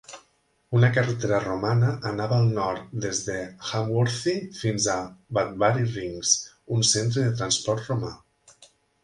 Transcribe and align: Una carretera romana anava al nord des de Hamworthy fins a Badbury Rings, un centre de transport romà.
Una 0.77 0.87
carretera 0.93 1.41
romana 1.43 1.91
anava 2.11 2.39
al 2.43 2.49
nord 2.55 2.95
des 3.03 3.19
de 3.27 3.35
Hamworthy 3.73 4.35
fins 4.63 4.89
a 4.95 4.97
Badbury 5.41 5.87
Rings, 5.93 6.33
un 6.79 6.83
centre 6.95 7.29
de 7.29 7.37
transport 7.45 7.89
romà. 7.95 8.13